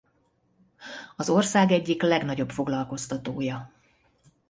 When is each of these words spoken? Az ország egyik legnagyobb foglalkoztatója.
Az 1.15 1.29
ország 1.29 1.71
egyik 1.71 2.01
legnagyobb 2.01 2.49
foglalkoztatója. 2.49 3.71